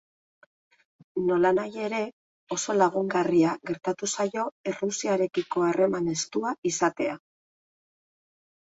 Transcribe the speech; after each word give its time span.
Nolanahi 1.27 1.83
ere, 1.87 1.99
oso 2.57 2.77
lagungarriak 2.79 3.71
gertatu 3.73 4.11
zaio 4.15 4.49
Errusiarekiko 4.75 5.69
harreman 5.71 6.13
estua 6.19 6.59
izatea. 6.75 7.19